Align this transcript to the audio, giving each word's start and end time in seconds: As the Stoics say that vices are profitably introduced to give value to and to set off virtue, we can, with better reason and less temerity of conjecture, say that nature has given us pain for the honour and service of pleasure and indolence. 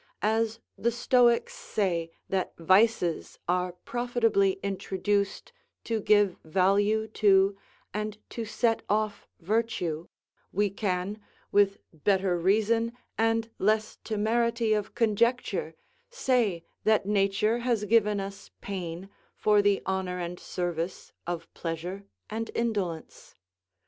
As 0.23 0.59
the 0.79 0.89
Stoics 0.89 1.53
say 1.53 2.09
that 2.27 2.57
vices 2.57 3.37
are 3.47 3.73
profitably 3.85 4.53
introduced 4.63 5.53
to 5.83 6.01
give 6.01 6.37
value 6.43 7.07
to 7.09 7.55
and 7.93 8.17
to 8.31 8.43
set 8.43 8.81
off 8.89 9.27
virtue, 9.41 10.07
we 10.51 10.71
can, 10.71 11.21
with 11.51 11.77
better 11.93 12.35
reason 12.35 12.93
and 13.15 13.51
less 13.59 13.99
temerity 14.03 14.73
of 14.73 14.95
conjecture, 14.95 15.75
say 16.09 16.63
that 16.83 17.05
nature 17.05 17.59
has 17.59 17.85
given 17.85 18.19
us 18.19 18.49
pain 18.59 19.07
for 19.35 19.61
the 19.61 19.83
honour 19.85 20.17
and 20.17 20.39
service 20.39 21.13
of 21.27 21.47
pleasure 21.53 22.05
and 22.27 22.49
indolence. 22.55 23.35